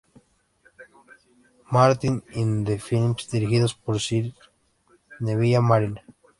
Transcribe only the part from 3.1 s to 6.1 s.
dirigidos por Sir Neville Marriner.